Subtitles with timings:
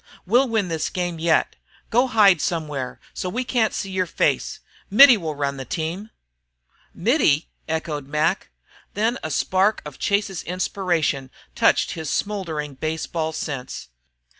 [0.25, 1.55] "We'll win this game yet.
[1.91, 4.59] Go hide somewhere, so we can't see your face.
[4.89, 6.09] Mittie will run the team."
[6.91, 8.49] "Mittie?" echoed Mac.
[8.95, 13.89] Then a spark of Chase's inspiration touched his smouldering baseball sense.